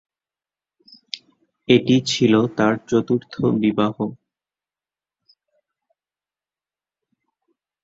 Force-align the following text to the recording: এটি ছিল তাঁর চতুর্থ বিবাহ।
এটি 1.67 1.95
ছিল 2.09 2.33
তাঁর 2.57 2.73
চতুর্থ 2.89 3.33
বিবাহ। 3.61 3.95